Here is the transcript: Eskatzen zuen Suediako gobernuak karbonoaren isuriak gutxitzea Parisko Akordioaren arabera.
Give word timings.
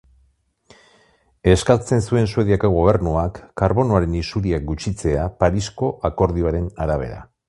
Eskatzen 1.51 2.01
zuen 2.13 2.31
Suediako 2.31 2.71
gobernuak 2.77 3.37
karbonoaren 3.63 4.15
isuriak 4.21 4.65
gutxitzea 4.71 5.27
Parisko 5.45 5.91
Akordioaren 6.11 6.67
arabera. 6.87 7.21